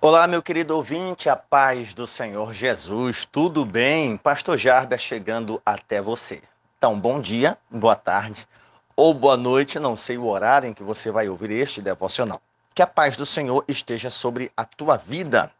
Olá, 0.00 0.28
meu 0.28 0.40
querido 0.40 0.76
ouvinte, 0.76 1.28
a 1.28 1.34
paz 1.34 1.92
do 1.92 2.06
Senhor 2.06 2.54
Jesus, 2.54 3.24
tudo 3.24 3.64
bem? 3.64 4.16
Pastor 4.16 4.56
Jarbia 4.56 4.96
chegando 4.96 5.60
até 5.66 6.00
você. 6.00 6.40
Então, 6.78 6.96
bom 6.96 7.20
dia, 7.20 7.58
boa 7.68 7.96
tarde 7.96 8.46
ou 8.94 9.12
boa 9.12 9.36
noite, 9.36 9.80
não 9.80 9.96
sei 9.96 10.16
o 10.16 10.26
horário 10.26 10.68
em 10.68 10.72
que 10.72 10.84
você 10.84 11.10
vai 11.10 11.28
ouvir 11.28 11.50
este 11.50 11.82
devocional. 11.82 12.40
Que 12.76 12.80
a 12.80 12.86
paz 12.86 13.16
do 13.16 13.26
Senhor 13.26 13.64
esteja 13.66 14.08
sobre 14.08 14.52
a 14.56 14.64
tua 14.64 14.96
vida. 14.96 15.50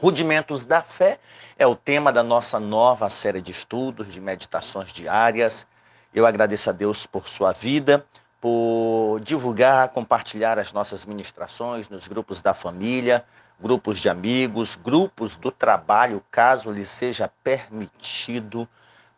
Rudimentos 0.00 0.64
da 0.64 0.80
fé 0.80 1.18
é 1.58 1.66
o 1.66 1.74
tema 1.74 2.12
da 2.12 2.22
nossa 2.22 2.60
nova 2.60 3.10
série 3.10 3.40
de 3.40 3.50
estudos, 3.50 4.12
de 4.12 4.20
meditações 4.20 4.92
diárias. 4.92 5.66
Eu 6.14 6.26
agradeço 6.26 6.70
a 6.70 6.72
Deus 6.72 7.06
por 7.06 7.28
sua 7.28 7.50
vida, 7.50 8.06
por 8.40 9.18
divulgar, 9.20 9.88
compartilhar 9.88 10.60
as 10.60 10.72
nossas 10.72 11.04
ministrações 11.04 11.88
nos 11.88 12.06
grupos 12.06 12.40
da 12.40 12.54
família, 12.54 13.24
grupos 13.60 13.98
de 13.98 14.08
amigos, 14.08 14.74
grupos 14.74 15.36
do 15.36 15.50
trabalho, 15.50 16.22
caso 16.30 16.70
lhe 16.70 16.84
seja 16.84 17.30
permitido, 17.42 18.68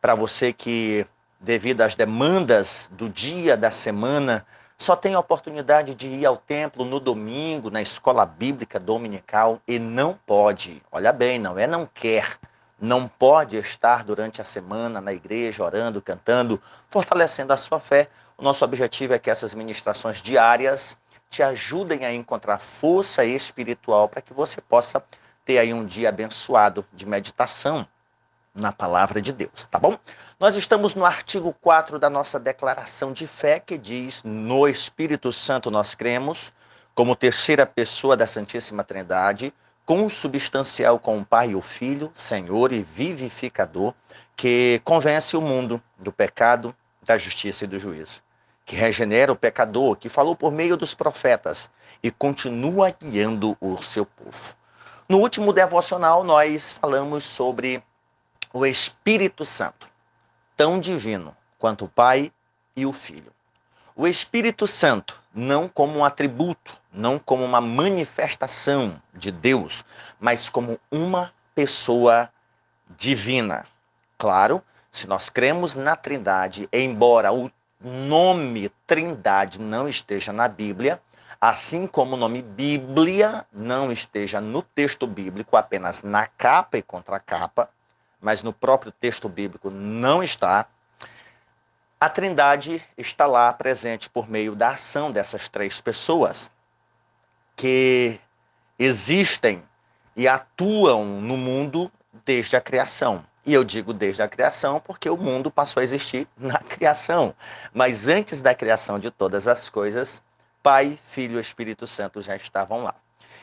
para 0.01 0.15
você 0.15 0.53
que, 0.53 1.07
devido 1.41 1.81
às 1.81 1.95
demandas 1.95 2.91
do 2.93 3.09
dia, 3.09 3.57
da 3.57 3.71
semana, 3.71 4.47
só 4.79 4.95
tem 4.95 5.15
a 5.15 5.19
oportunidade 5.19 5.95
de 5.95 6.07
ir 6.07 6.27
ao 6.27 6.37
templo 6.37 6.85
no 6.85 7.01
domingo, 7.01 7.71
na 7.71 7.81
escola 7.81 8.27
bíblica 8.27 8.79
dominical 8.79 9.61
e 9.67 9.79
não 9.79 10.19
pode, 10.27 10.83
olha 10.93 11.13
bem, 11.13 11.39
não 11.39 11.59
é 11.59 11.67
não 11.67 11.89
quer, 11.93 12.39
não 12.79 13.09
pode 13.09 13.57
estar 13.57 14.05
durante 14.05 14.41
a 14.41 14.45
semana 14.45 15.01
na 15.01 15.13
igreja 15.15 15.65
orando, 15.65 16.03
cantando, 16.03 16.61
fortalecendo 16.91 17.53
a 17.53 17.57
sua 17.57 17.81
fé. 17.81 18.09
O 18.37 18.43
nosso 18.43 18.65
objetivo 18.65 19.15
é 19.15 19.19
que 19.19 19.31
essas 19.31 19.55
ministrações 19.55 20.21
diárias 20.21 20.97
te 21.29 21.43
ajudem 21.43 22.05
a 22.05 22.13
encontrar 22.13 22.59
força 22.59 23.25
espiritual 23.25 24.09
para 24.09 24.23
que 24.23 24.33
você 24.33 24.61
possa 24.61 25.05
ter 25.45 25.59
aí 25.59 25.73
um 25.73 25.85
dia 25.85 26.09
abençoado 26.09 26.85
de 26.93 27.07
meditação 27.07 27.87
na 28.55 28.73
palavra 28.73 29.21
de 29.21 29.33
Deus, 29.33 29.67
tá 29.67 29.79
bom? 29.79 29.99
Nós 30.41 30.57
estamos 30.57 30.95
no 30.95 31.05
artigo 31.05 31.55
4 31.61 31.99
da 31.99 32.09
nossa 32.09 32.41
declaração 32.41 33.13
de 33.13 33.27
fé 33.27 33.61
que 33.61 33.77
diz: 33.77 34.23
No 34.25 34.67
Espírito 34.67 35.31
Santo 35.33 35.71
nós 35.71 35.95
cremos, 35.95 36.53
como 36.95 37.15
terceira 37.15 37.67
pessoa 37.67 38.17
da 38.17 38.27
Santíssima 38.27 38.83
Trindade, 38.83 39.53
consubstancial 39.85 40.99
com 40.99 41.19
o 41.21 41.25
Pai 41.25 41.51
e 41.51 41.55
o 41.55 41.61
Filho, 41.61 42.11
Senhor 42.15 42.73
e 42.73 42.83
vivificador, 42.83 43.95
que 44.35 44.81
convence 44.85 45.37
o 45.37 45.43
mundo 45.43 45.83
do 45.99 46.11
pecado, 46.11 46.75
da 47.03 47.17
justiça 47.17 47.65
e 47.65 47.69
do 47.69 47.79
juízo 47.79 48.26
que 48.67 48.75
regenera 48.75 49.33
o 49.33 49.37
pecador, 49.37 49.95
que 49.95 50.09
falou 50.09 50.35
por 50.35 50.51
meio 50.51 50.77
dos 50.77 50.93
profetas 50.93 51.71
e 52.03 52.11
continua 52.11 52.91
guiando 52.91 53.57
o 53.61 53.81
seu 53.81 54.05
povo. 54.05 54.55
No 55.09 55.19
último 55.19 55.53
devocional, 55.53 56.25
nós 56.25 56.73
falamos 56.73 57.25
sobre 57.25 57.81
o 58.53 58.67
Espírito 58.67 59.45
Santo, 59.45 59.87
tão 60.57 60.81
divino 60.81 61.35
quanto 61.59 61.85
o 61.85 61.89
Pai 61.89 62.33
e 62.75 62.85
o 62.85 62.93
Filho. 62.93 63.33
O 63.95 64.07
Espírito 64.07 64.67
Santo, 64.67 65.23
não 65.33 65.69
como 65.69 65.99
um 65.99 66.05
atributo, 66.05 66.79
não 66.93 67.21
como 67.21 67.45
uma 67.45 67.61
manifestação 67.61 69.01
de 69.15 69.31
Deus, 69.31 69.85
mas 70.19 70.49
como 70.49 70.79
uma 70.91 71.33
pessoa 71.55 72.29
divina. 72.97 73.65
Claro, 74.19 74.63
se 74.91 75.07
nós 75.07 75.29
cremos 75.29 75.75
na 75.75 75.95
Trindade, 75.95 76.69
embora 76.73 77.33
o 77.33 77.51
nome 77.81 78.71
Trindade 78.87 79.61
não 79.61 79.89
esteja 79.89 80.33
na 80.33 80.49
Bíblia, 80.49 81.01
assim 81.41 81.87
como 81.87 82.15
o 82.15 82.19
nome 82.19 82.43
Bíblia 82.43 83.47
não 83.53 83.93
esteja 83.93 84.41
no 84.41 84.63
texto 84.63 85.07
bíblico, 85.07 85.57
apenas 85.57 86.03
na 86.03 86.27
capa 86.27 86.79
e 86.79 86.83
contracapa, 86.83 87.69
mas 88.21 88.43
no 88.43 88.53
próprio 88.53 88.93
texto 88.93 89.29
bíblico 89.29 89.71
não 89.71 90.23
está. 90.23 90.67
A 92.01 92.09
Trindade 92.09 92.83
está 92.97 93.27
lá 93.27 93.53
presente 93.53 94.09
por 94.11 94.29
meio 94.29 94.55
da 94.55 94.71
ação 94.71 95.11
dessas 95.11 95.49
três 95.49 95.81
pessoas 95.81 96.51
que 97.55 98.21
existem 98.79 99.63
e 100.15 100.29
atuam 100.29 101.05
no 101.05 101.37
mundo 101.37 101.91
desde 102.25 102.57
a 102.57 102.61
criação. 102.61 103.25
E 103.47 103.55
eu 103.55 103.63
digo 103.63 103.95
desde 103.95 104.23
a 104.23 104.29
criação 104.29 104.81
porque 104.81 105.09
o 105.09 105.17
mundo 105.17 105.53
passou 105.53 105.81
a 105.81 105.85
existir 105.85 106.27
na 106.37 106.59
criação. 106.69 107.33
Mas 107.73 108.09
antes 108.09 108.41
da 108.41 108.53
criação 108.53 108.99
de 108.99 109.09
todas 109.09 109.47
as 109.47 109.71
coisas, 109.71 110.21
Pai, 110.65 110.99
Filho 111.11 111.39
e 111.39 111.41
Espírito 111.41 111.87
Santo 111.87 112.21
já 112.21 112.35
estavam 112.35 112.83
lá. 112.83 112.97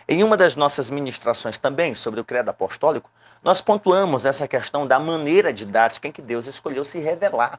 Em 0.06 0.22
uma 0.22 0.36
das 0.36 0.58
nossas 0.58 0.90
ministrações 0.90 1.58
também 1.58 1.96
sobre 1.96 2.20
o 2.20 2.26
credo 2.26 2.50
apostólico, 2.50 3.10
nós 3.42 3.62
pontuamos 3.62 4.26
essa 4.26 4.46
questão 4.46 4.86
da 4.86 5.00
maneira 5.00 5.54
didática 5.54 6.10
em 6.10 6.12
que 6.12 6.22
Deus 6.22 6.48
escolheu 6.48 6.84
se 6.84 7.00
revelar. 7.00 7.58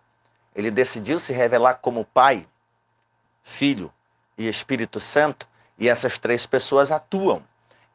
Ele 0.54 0.70
decidiu 0.70 1.18
se 1.18 1.32
revelar 1.32 1.76
como 1.76 2.04
Pai, 2.04 2.46
Filho 3.42 3.90
e 4.36 4.46
Espírito 4.46 5.00
Santo, 5.00 5.48
e 5.78 5.88
essas 5.88 6.18
três 6.18 6.44
pessoas 6.44 6.92
atuam. 6.92 7.42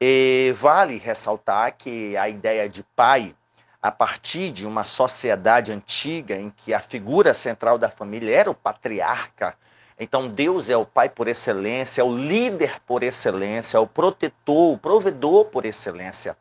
E 0.01 0.55
vale 0.57 0.97
ressaltar 0.97 1.75
que 1.77 2.17
a 2.17 2.27
ideia 2.27 2.67
de 2.67 2.81
Pai 2.95 3.35
a 3.81 3.91
partir 3.91 4.51
de 4.51 4.67
uma 4.67 4.83
sociedade 4.83 5.71
antiga 5.71 6.35
em 6.35 6.49
que 6.49 6.73
a 6.73 6.79
figura 6.79 7.33
central 7.33 7.77
da 7.77 7.89
família 7.89 8.35
era 8.35 8.51
o 8.51 8.55
patriarca. 8.55 9.55
Então 9.97 10.27
Deus 10.27 10.69
é 10.69 10.75
o 10.75 10.85
pai 10.85 11.09
por 11.09 11.27
excelência, 11.27 12.01
é 12.01 12.03
o 12.03 12.15
líder 12.15 12.81
por 12.85 13.03
excelência, 13.03 13.77
é 13.77 13.79
o 13.79 13.87
protetor, 13.87 14.73
o 14.73 14.77
provedor 14.77 15.45
por 15.45 15.65
excelência. 15.65 16.37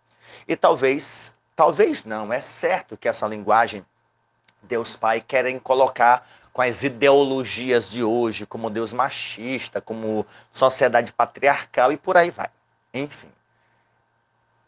E 0.47 0.57
talvez, 0.57 1.37
talvez 1.55 2.05
não, 2.05 2.33
é 2.33 2.41
certo 2.41 2.97
que 2.97 3.09
essa 3.09 3.27
linguagem 3.27 3.85
Deus 4.63 4.97
Pai 4.97 5.21
querem 5.21 5.59
colocar 5.59 6.29
com 6.53 6.63
as 6.63 6.83
ideologias 6.83 7.89
de 7.89 8.03
hoje, 8.03 8.45
como 8.45 8.69
Deus 8.69 8.93
machista, 8.93 9.81
como 9.81 10.27
sociedade 10.53 11.13
patriarcal 11.13 11.93
e 11.93 11.97
por 11.97 12.17
aí 12.17 12.31
vai. 12.31 12.51
Enfim, 12.93 13.31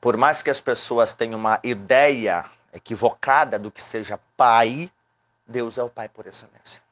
por 0.00 0.16
mais 0.16 0.40
que 0.40 0.50
as 0.50 0.60
pessoas 0.60 1.14
tenham 1.14 1.38
uma 1.38 1.58
ideia 1.64 2.44
equivocada 2.72 3.58
do 3.58 3.70
que 3.70 3.82
seja 3.82 4.18
pai, 4.36 4.90
Deus 5.46 5.78
é 5.78 5.82
o 5.82 5.88
pai 5.88 6.08
por 6.08 6.26
excelência. 6.26 6.82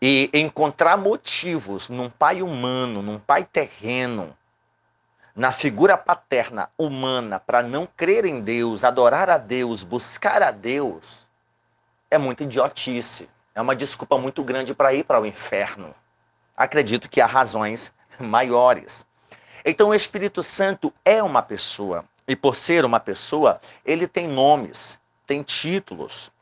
E 0.00 0.30
encontrar 0.32 0.96
motivos 0.96 1.88
num 1.88 2.10
pai 2.10 2.42
humano, 2.42 3.02
num 3.02 3.18
pai 3.18 3.44
terreno, 3.44 4.36
na 5.34 5.52
figura 5.52 5.96
paterna 5.96 6.68
humana 6.76 7.40
para 7.40 7.62
não 7.62 7.86
crer 7.86 8.24
em 8.24 8.40
Deus, 8.40 8.84
adorar 8.84 9.30
a 9.30 9.38
Deus, 9.38 9.82
buscar 9.82 10.42
a 10.42 10.50
Deus, 10.50 11.26
é 12.10 12.18
muito 12.18 12.42
idiotice. 12.42 13.28
É 13.54 13.60
uma 13.60 13.74
desculpa 13.74 14.18
muito 14.18 14.42
grande 14.44 14.74
para 14.74 14.92
ir 14.94 15.04
para 15.04 15.20
o 15.20 15.26
inferno. 15.26 15.94
Acredito 16.56 17.08
que 17.08 17.20
há 17.20 17.26
razões 17.26 17.92
maiores. 18.20 19.06
Então, 19.64 19.88
o 19.88 19.94
Espírito 19.94 20.42
Santo 20.42 20.92
é 21.04 21.22
uma 21.22 21.42
pessoa. 21.42 22.04
E 22.32 22.36
por 22.36 22.56
ser 22.56 22.82
uma 22.82 22.98
pessoa, 22.98 23.60
ele 23.84 24.08
tem 24.08 24.26
nomes, 24.26 24.98
tem 25.26 25.42
títulos. 25.42 26.32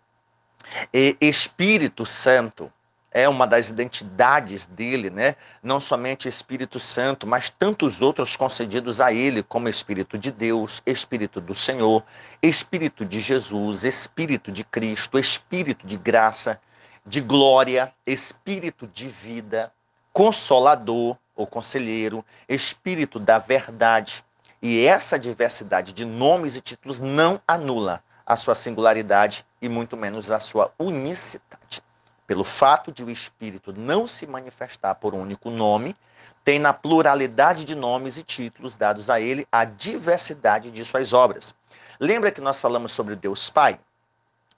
E 0.94 1.16
Espírito 1.20 2.06
Santo 2.06 2.72
é 3.10 3.28
uma 3.28 3.44
das 3.44 3.70
identidades 3.70 4.66
dele, 4.66 5.10
né? 5.10 5.34
Não 5.60 5.80
somente 5.80 6.28
Espírito 6.28 6.78
Santo, 6.78 7.26
mas 7.26 7.50
tantos 7.50 8.00
outros 8.00 8.36
concedidos 8.36 9.00
a 9.00 9.12
ele, 9.12 9.42
como 9.42 9.68
Espírito 9.68 10.16
de 10.16 10.30
Deus, 10.30 10.80
Espírito 10.86 11.40
do 11.40 11.56
Senhor, 11.56 12.04
Espírito 12.40 13.04
de 13.04 13.18
Jesus, 13.18 13.82
Espírito 13.82 14.52
de 14.52 14.62
Cristo, 14.62 15.18
Espírito 15.18 15.88
de 15.88 15.96
graça, 15.96 16.60
de 17.04 17.20
glória, 17.20 17.92
Espírito 18.06 18.86
de 18.86 19.08
vida, 19.08 19.72
Consolador 20.12 21.16
ou 21.34 21.48
Conselheiro, 21.48 22.24
Espírito 22.48 23.18
da 23.18 23.40
verdade. 23.40 24.24
E 24.62 24.86
essa 24.86 25.18
diversidade 25.18 25.92
de 25.92 26.04
nomes 26.04 26.54
e 26.54 26.60
títulos 26.60 27.00
não 27.00 27.40
anula 27.48 28.02
a 28.26 28.36
sua 28.36 28.54
singularidade 28.54 29.46
e 29.60 29.68
muito 29.68 29.96
menos 29.96 30.30
a 30.30 30.38
sua 30.38 30.70
unicidade. 30.78 31.82
Pelo 32.26 32.44
fato 32.44 32.92
de 32.92 33.02
o 33.02 33.10
Espírito 33.10 33.72
não 33.72 34.06
se 34.06 34.26
manifestar 34.26 34.94
por 34.94 35.14
um 35.14 35.22
único 35.22 35.50
nome, 35.50 35.96
tem 36.44 36.58
na 36.58 36.72
pluralidade 36.72 37.64
de 37.64 37.74
nomes 37.74 38.18
e 38.18 38.22
títulos 38.22 38.76
dados 38.76 39.08
a 39.08 39.18
ele 39.18 39.48
a 39.50 39.64
diversidade 39.64 40.70
de 40.70 40.84
suas 40.84 41.12
obras. 41.12 41.54
Lembra 41.98 42.30
que 42.30 42.40
nós 42.40 42.60
falamos 42.60 42.92
sobre 42.92 43.16
Deus 43.16 43.48
Pai? 43.48 43.80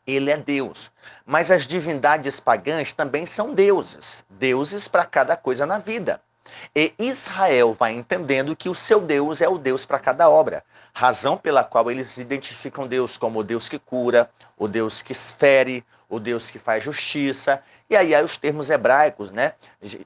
Ele 0.07 0.31
é 0.31 0.37
Deus. 0.37 0.91
Mas 1.25 1.51
as 1.51 1.67
divindades 1.67 2.41
pagãs 2.41 2.93
também 2.93 3.25
são 3.25 3.55
deuses. 3.55 4.25
Deuses 4.29 4.89
para 4.89 5.05
cada 5.05 5.37
coisa 5.37 5.65
na 5.65 5.79
vida. 5.79 6.21
E 6.75 6.93
Israel 6.99 7.75
vai 7.75 7.93
entendendo 7.93 8.57
que 8.57 8.69
o 8.69 8.75
seu 8.75 9.01
Deus 9.01 9.41
é 9.41 9.49
o 9.49 9.59
Deus 9.59 9.85
para 9.85 9.99
cada 9.99 10.29
obra, 10.29 10.65
razão 10.93 11.37
pela 11.37 11.65
qual 11.65 11.91
eles 11.91 12.19
identificam 12.19 12.87
Deus 12.87 13.17
como 13.17 13.41
o 13.41 13.45
Deus 13.45 13.69
que 13.69 13.79
cura, 13.79 14.31
o 14.57 14.67
Deus 14.69 15.03
que 15.03 15.15
fere, 15.15 15.85
o 16.09 16.21
Deus 16.21 16.51
que 16.51 16.59
faz 16.59 16.85
justiça. 16.85 17.63
E 17.89 17.97
aí 17.97 18.15
há 18.15 18.23
os 18.23 18.37
termos 18.37 18.71
hebraicos, 18.71 19.33
né? 19.33 19.55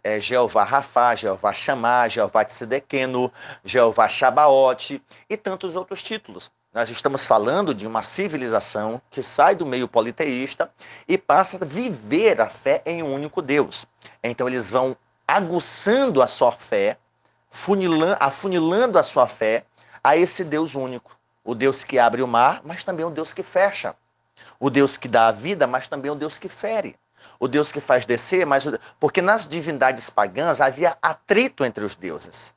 É 0.03 0.21
Jeová 0.21 0.65
Rafá, 0.65 1.15
Jeová 1.15 1.53
Chamá, 1.53 2.09
Jeová 2.09 2.45
Tsedequeno, 2.45 3.33
Jeová 3.65 4.09
Shabaote 4.09 5.03
e 5.29 5.37
tantos 5.37 5.77
outros 5.77 6.03
títulos. 6.03 6.51
Nós 6.73 6.91
estamos 6.91 7.25
falando 7.25 7.75
de 7.75 7.87
uma 7.87 8.03
civilização 8.03 9.01
que 9.11 9.23
sai 9.23 9.55
do 9.55 9.65
meio 9.65 9.89
politeísta 9.89 10.71
e 11.09 11.17
passa 11.17 11.57
a 11.57 11.65
viver 11.65 12.41
a 12.41 12.49
fé 12.49 12.83
em 12.85 13.03
um 13.03 13.15
único 13.15 13.41
Deus. 13.41 13.87
Então 14.23 14.47
eles 14.47 14.71
vão 14.71 14.97
aguçando 15.27 16.23
a 16.23 16.27
sua 16.27 16.53
fé, 16.53 16.99
afunilando 18.21 18.99
a 18.99 19.03
sua 19.03 19.27
fé 19.27 19.65
a 20.03 20.17
esse 20.17 20.45
Deus 20.45 20.75
único. 20.75 21.17
O 21.45 21.55
Deus 21.55 21.85
que 21.85 21.99
abre 21.99 22.23
o 22.23 22.27
mar, 22.27 22.61
mas 22.65 22.85
também 22.85 23.05
o 23.05 23.11
Deus 23.11 23.33
que 23.33 23.43
fecha. 23.43 23.95
O 24.59 24.71
Deus 24.71 24.97
que 24.97 25.09
dá 25.09 25.29
a 25.29 25.33
vida, 25.33 25.67
mas 25.67 25.87
também 25.87 26.11
o 26.11 26.15
Deus 26.15 26.39
que 26.39 26.49
fere. 26.49 26.97
O 27.39 27.47
Deus 27.47 27.71
que 27.71 27.81
faz 27.81 28.07
descer, 28.07 28.47
mas 28.47 28.65
porque 28.99 29.21
nas 29.21 29.47
divindades 29.47 30.11
pagãs 30.11 30.61
havia 30.61 30.97
atrito 31.03 31.65
entre 31.65 31.85
os 31.85 31.95
deuses 31.95 32.56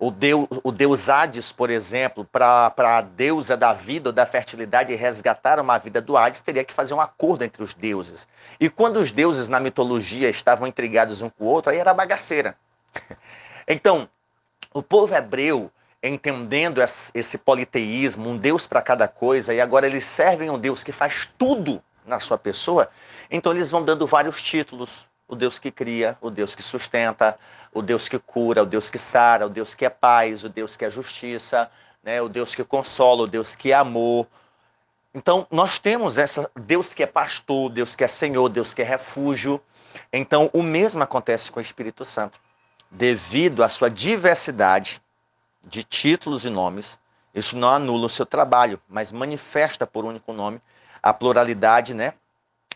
o 0.00 0.10
deus, 0.10 0.48
o 0.64 0.72
deus 0.72 1.10
Hades, 1.10 1.52
por 1.52 1.68
exemplo, 1.68 2.24
para 2.24 2.72
a 2.78 3.02
deusa 3.02 3.54
da 3.54 3.74
vida 3.74 4.08
ou 4.08 4.12
da 4.12 4.24
fertilidade 4.24 4.94
resgatar 4.94 5.60
uma 5.60 5.76
vida 5.76 6.00
do 6.00 6.16
Hades, 6.16 6.40
teria 6.40 6.64
que 6.64 6.72
fazer 6.72 6.94
um 6.94 7.00
acordo 7.02 7.44
entre 7.44 7.62
os 7.62 7.74
deuses. 7.74 8.26
E 8.58 8.70
quando 8.70 8.96
os 8.96 9.10
deuses 9.10 9.50
na 9.50 9.60
mitologia 9.60 10.30
estavam 10.30 10.66
intrigados 10.66 11.20
um 11.20 11.28
com 11.28 11.44
o 11.44 11.48
outro, 11.48 11.70
aí 11.70 11.78
era 11.78 11.92
bagaceira. 11.92 12.56
Então, 13.72 14.08
o 14.74 14.82
povo 14.82 15.14
hebreu, 15.14 15.70
entendendo 16.02 16.82
esse 17.14 17.38
politeísmo, 17.38 18.28
um 18.28 18.36
Deus 18.36 18.66
para 18.66 18.82
cada 18.82 19.06
coisa, 19.06 19.54
e 19.54 19.60
agora 19.60 19.86
eles 19.86 20.04
servem 20.04 20.50
um 20.50 20.58
Deus 20.58 20.82
que 20.82 20.90
faz 20.90 21.30
tudo 21.38 21.80
na 22.04 22.18
sua 22.18 22.36
pessoa, 22.36 22.90
então 23.30 23.52
eles 23.52 23.70
vão 23.70 23.84
dando 23.84 24.08
vários 24.08 24.42
títulos 24.42 25.06
o 25.30 25.36
Deus 25.36 25.60
que 25.60 25.70
cria, 25.70 26.18
o 26.20 26.28
Deus 26.28 26.56
que 26.56 26.62
sustenta, 26.62 27.38
o 27.72 27.80
Deus 27.80 28.08
que 28.08 28.18
cura, 28.18 28.64
o 28.64 28.66
Deus 28.66 28.90
que 28.90 28.98
sara, 28.98 29.46
o 29.46 29.48
Deus 29.48 29.76
que 29.76 29.86
é 29.86 29.88
paz, 29.88 30.42
o 30.42 30.48
Deus 30.48 30.76
que 30.76 30.84
é 30.84 30.90
justiça, 30.90 31.70
né? 32.02 32.20
o 32.20 32.28
Deus 32.28 32.52
que 32.52 32.64
consola, 32.64 33.22
o 33.22 33.26
Deus 33.28 33.54
que 33.54 33.70
é 33.70 33.76
amor. 33.76 34.26
Então, 35.14 35.46
nós 35.50 35.78
temos 35.78 36.18
essa 36.18 36.50
Deus 36.56 36.92
que 36.92 37.04
é 37.04 37.06
pastor, 37.06 37.70
Deus 37.70 37.94
que 37.94 38.02
é 38.02 38.08
Senhor, 38.08 38.48
Deus 38.48 38.74
que 38.74 38.82
é 38.82 38.84
refúgio. 38.84 39.62
Então, 40.12 40.50
o 40.52 40.64
mesmo 40.64 41.00
acontece 41.00 41.48
com 41.50 41.60
o 41.60 41.62
Espírito 41.62 42.04
Santo. 42.04 42.40
Devido 42.90 43.62
à 43.62 43.68
sua 43.68 43.88
diversidade 43.88 45.00
de 45.62 45.84
títulos 45.84 46.44
e 46.44 46.50
nomes, 46.50 46.98
isso 47.32 47.56
não 47.56 47.70
anula 47.70 48.06
o 48.06 48.10
seu 48.10 48.26
trabalho, 48.26 48.80
mas 48.88 49.12
manifesta 49.12 49.86
por 49.86 50.04
único 50.04 50.32
nome 50.32 50.60
a 51.00 51.14
pluralidade, 51.14 51.94
né? 51.94 52.14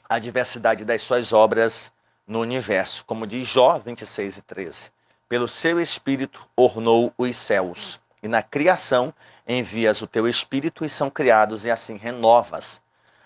A 0.09 0.21
diversidade 0.21 0.85
das 0.85 1.03
suas 1.03 1.33
obras 1.33 1.93
no 2.27 2.41
universo, 2.41 3.05
como 3.05 3.27
diz 3.27 3.47
Jó 3.47 3.79
26 3.79 4.39
e 4.39 4.43
13. 4.43 4.93
Pelo 5.29 5.49
seu 5.49 5.81
espírito 5.81 6.47
ornou 6.57 7.13
os 7.19 7.37
céus, 7.37 8.01
e 8.23 8.29
na 8.29 8.43
criação 8.43 9.13
envias 9.47 10.01
o 10.03 10.07
teu 10.07 10.27
espírito 10.27 10.85
e 10.85 10.89
são 10.89 11.11
criados, 11.11 11.65
e 11.65 11.71
assim 11.71 11.97
renovas 11.97 12.81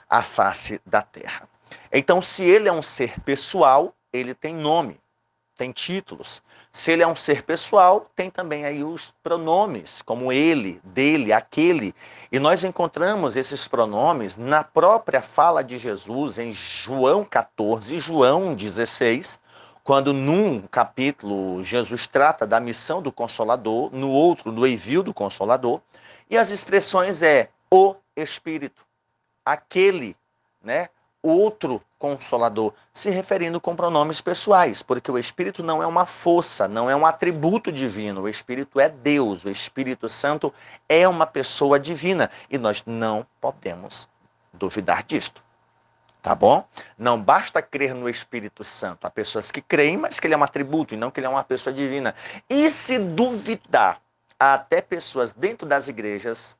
a 0.08 0.22
face 0.22 0.80
da 0.84 1.02
terra. 1.02 1.48
Então, 1.92 2.20
se 2.20 2.44
ele 2.44 2.68
é 2.68 2.72
um 2.72 2.82
ser 2.82 3.20
pessoal, 3.20 3.94
ele 4.12 4.34
tem 4.34 4.54
nome 4.54 4.98
tem 5.58 5.72
títulos. 5.72 6.40
Se 6.70 6.92
ele 6.92 7.02
é 7.02 7.06
um 7.06 7.16
ser 7.16 7.42
pessoal, 7.42 8.08
tem 8.14 8.30
também 8.30 8.64
aí 8.64 8.84
os 8.84 9.12
pronomes, 9.22 10.00
como 10.00 10.32
ele, 10.32 10.80
dele, 10.84 11.32
aquele. 11.32 11.94
E 12.30 12.38
nós 12.38 12.62
encontramos 12.62 13.36
esses 13.36 13.66
pronomes 13.66 14.36
na 14.36 14.62
própria 14.62 15.20
fala 15.20 15.62
de 15.62 15.76
Jesus 15.76 16.38
em 16.38 16.52
João 16.52 17.24
14 17.24 17.96
e 17.96 17.98
João 17.98 18.54
16, 18.54 19.40
quando 19.82 20.12
num 20.12 20.62
capítulo 20.62 21.64
Jesus 21.64 22.06
trata 22.06 22.46
da 22.46 22.60
missão 22.60 23.02
do 23.02 23.10
Consolador, 23.10 23.90
no 23.92 24.10
outro 24.10 24.52
do 24.52 24.66
envio 24.66 25.02
do 25.02 25.12
Consolador, 25.12 25.80
e 26.30 26.38
as 26.38 26.50
expressões 26.50 27.22
é 27.22 27.48
o 27.70 27.96
Espírito, 28.14 28.86
aquele, 29.44 30.14
né? 30.62 30.88
Outro 31.22 31.82
consolador, 31.98 32.72
se 32.92 33.10
referindo 33.10 33.60
com 33.60 33.74
pronomes 33.74 34.20
pessoais, 34.20 34.82
porque 34.82 35.10
o 35.10 35.18
Espírito 35.18 35.62
não 35.62 35.82
é 35.82 35.86
uma 35.86 36.06
força, 36.06 36.68
não 36.68 36.88
é 36.88 36.94
um 36.94 37.04
atributo 37.04 37.72
divino, 37.72 38.22
o 38.22 38.28
Espírito 38.28 38.78
é 38.78 38.88
Deus, 38.88 39.44
o 39.44 39.50
Espírito 39.50 40.08
Santo 40.08 40.52
é 40.88 41.08
uma 41.08 41.26
pessoa 41.26 41.78
divina 41.78 42.30
e 42.48 42.56
nós 42.56 42.84
não 42.86 43.26
podemos 43.40 44.08
duvidar 44.52 45.02
disto. 45.02 45.42
Tá 46.22 46.34
bom? 46.34 46.66
Não 46.96 47.20
basta 47.20 47.62
crer 47.62 47.94
no 47.94 48.08
Espírito 48.08 48.64
Santo. 48.64 49.06
Há 49.06 49.10
pessoas 49.10 49.52
que 49.52 49.62
creem, 49.62 49.96
mas 49.96 50.18
que 50.18 50.26
ele 50.26 50.34
é 50.34 50.36
um 50.36 50.42
atributo 50.42 50.92
e 50.92 50.96
não 50.96 51.10
que 51.10 51.20
ele 51.20 51.26
é 51.26 51.30
uma 51.30 51.44
pessoa 51.44 51.72
divina. 51.72 52.14
E 52.50 52.68
se 52.70 52.98
duvidar, 52.98 54.00
há 54.38 54.54
até 54.54 54.80
pessoas 54.80 55.32
dentro 55.32 55.66
das 55.66 55.86
igrejas 55.86 56.56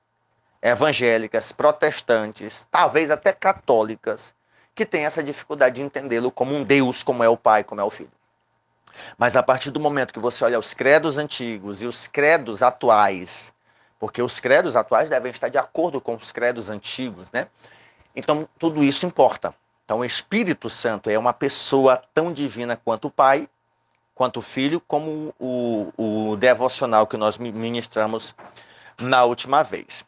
evangélicas, 0.62 1.52
protestantes, 1.52 2.66
talvez 2.70 3.10
até 3.10 3.32
católicas, 3.32 4.34
que 4.78 4.86
tem 4.86 5.04
essa 5.04 5.24
dificuldade 5.24 5.74
de 5.74 5.82
entendê-lo 5.82 6.30
como 6.30 6.54
um 6.54 6.62
Deus, 6.62 7.02
como 7.02 7.24
é 7.24 7.28
o 7.28 7.36
Pai, 7.36 7.64
como 7.64 7.80
é 7.80 7.84
o 7.84 7.90
Filho. 7.90 8.12
Mas 9.18 9.34
a 9.34 9.42
partir 9.42 9.72
do 9.72 9.80
momento 9.80 10.12
que 10.12 10.20
você 10.20 10.44
olha 10.44 10.56
os 10.56 10.72
credos 10.72 11.18
antigos 11.18 11.82
e 11.82 11.86
os 11.86 12.06
credos 12.06 12.62
atuais, 12.62 13.52
porque 13.98 14.22
os 14.22 14.38
credos 14.38 14.76
atuais 14.76 15.10
devem 15.10 15.32
estar 15.32 15.48
de 15.48 15.58
acordo 15.58 16.00
com 16.00 16.14
os 16.14 16.30
credos 16.30 16.70
antigos, 16.70 17.28
né? 17.32 17.48
Então, 18.14 18.48
tudo 18.56 18.84
isso 18.84 19.04
importa. 19.04 19.52
Então, 19.84 19.98
o 19.98 20.04
Espírito 20.04 20.70
Santo 20.70 21.10
é 21.10 21.18
uma 21.18 21.32
pessoa 21.32 22.00
tão 22.14 22.32
divina 22.32 22.76
quanto 22.76 23.08
o 23.08 23.10
Pai, 23.10 23.48
quanto 24.14 24.38
o 24.38 24.42
Filho, 24.42 24.80
como 24.80 25.34
o, 25.40 25.92
o 25.96 26.36
devocional 26.36 27.04
que 27.04 27.16
nós 27.16 27.36
ministramos 27.36 28.32
na 28.96 29.24
última 29.24 29.64
vez. 29.64 30.04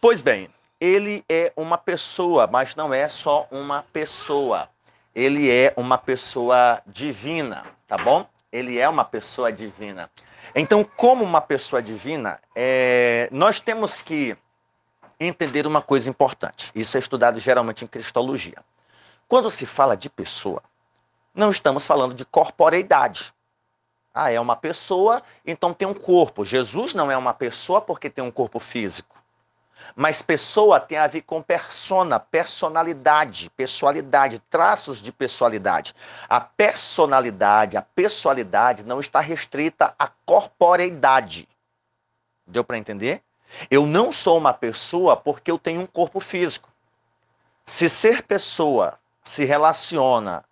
Pois 0.00 0.20
bem, 0.20 0.48
ele 0.80 1.24
é 1.28 1.52
uma 1.56 1.78
pessoa, 1.78 2.46
mas 2.46 2.74
não 2.74 2.92
é 2.92 3.08
só 3.08 3.46
uma 3.50 3.84
pessoa. 3.92 4.68
Ele 5.14 5.50
é 5.50 5.72
uma 5.76 5.96
pessoa 5.96 6.82
divina, 6.86 7.64
tá 7.86 7.96
bom? 7.96 8.26
Ele 8.52 8.78
é 8.78 8.88
uma 8.88 9.04
pessoa 9.04 9.52
divina. 9.52 10.10
Então, 10.54 10.84
como 10.84 11.24
uma 11.24 11.40
pessoa 11.40 11.82
divina, 11.82 12.40
é... 12.54 13.28
nós 13.32 13.58
temos 13.60 14.02
que 14.02 14.36
entender 15.18 15.66
uma 15.66 15.80
coisa 15.80 16.10
importante. 16.10 16.70
Isso 16.74 16.96
é 16.96 17.00
estudado 17.00 17.38
geralmente 17.38 17.84
em 17.84 17.88
cristologia. 17.88 18.58
Quando 19.28 19.50
se 19.50 19.66
fala 19.66 19.96
de 19.96 20.10
pessoa, 20.10 20.62
não 21.34 21.50
estamos 21.50 21.86
falando 21.86 22.14
de 22.14 22.24
corporeidade. 22.24 23.32
Ah, 24.12 24.30
é 24.30 24.38
uma 24.38 24.54
pessoa, 24.54 25.22
então 25.44 25.74
tem 25.74 25.88
um 25.88 25.94
corpo. 25.94 26.44
Jesus 26.44 26.94
não 26.94 27.10
é 27.10 27.16
uma 27.16 27.34
pessoa 27.34 27.80
porque 27.80 28.08
tem 28.08 28.22
um 28.22 28.30
corpo 28.30 28.60
físico. 28.60 29.16
Mas 29.94 30.22
pessoa 30.22 30.80
tem 30.80 30.98
a 30.98 31.06
ver 31.06 31.22
com 31.22 31.42
persona, 31.42 32.18
personalidade, 32.18 33.50
pessoalidade, 33.50 34.38
traços 34.50 35.00
de 35.00 35.12
pessoalidade. 35.12 35.94
A 36.28 36.40
personalidade, 36.40 37.76
a 37.76 37.82
pessoalidade 37.82 38.84
não 38.84 39.00
está 39.00 39.20
restrita 39.20 39.94
à 39.98 40.08
corporeidade. 40.26 41.48
Deu 42.46 42.64
para 42.64 42.78
entender? 42.78 43.22
Eu 43.70 43.86
não 43.86 44.10
sou 44.10 44.38
uma 44.38 44.52
pessoa 44.52 45.16
porque 45.16 45.50
eu 45.50 45.58
tenho 45.58 45.80
um 45.80 45.86
corpo 45.86 46.20
físico. 46.20 46.68
Se 47.64 47.88
ser 47.88 48.22
pessoa 48.22 48.98
se 49.22 49.44
relaciona 49.44 50.44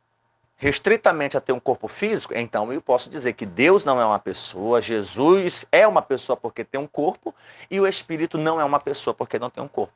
restritamente 0.62 1.37
a 1.37 1.40
ter 1.40 1.50
um 1.50 1.59
corpo 1.59 1.88
físico, 1.88 2.33
então 2.37 2.73
eu 2.73 2.81
posso 2.81 3.11
dizer 3.11 3.33
que 3.33 3.45
Deus 3.45 3.85
não 3.85 4.00
é 4.00 4.07
uma 4.07 4.21
pessoa, 4.21 4.81
Jesus 4.81 5.66
é 5.73 5.88
uma 5.88 6.00
pessoa 6.00 6.37
porque 6.37 6.62
tem 6.62 6.81
um 6.81 6.87
corpo 6.87 7.35
e 7.69 7.81
o 7.81 7.87
Espírito 7.87 8.38
não 8.38 8.61
é 8.61 8.64
uma 8.64 8.78
pessoa 8.78 9.12
porque 9.12 9.40
não 9.40 9.50
tem 9.50 9.61
um 9.61 9.66
corpo. 9.66 9.92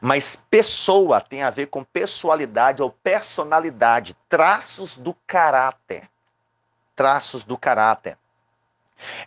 Mas 0.00 0.34
pessoa 0.34 1.20
tem 1.20 1.42
a 1.42 1.50
ver 1.50 1.66
com 1.66 1.84
pessoalidade 1.84 2.82
ou 2.82 2.90
personalidade, 2.90 4.16
traços 4.30 4.96
do 4.96 5.14
caráter. 5.26 6.08
Traços 6.94 7.44
do 7.44 7.58
caráter. 7.58 8.16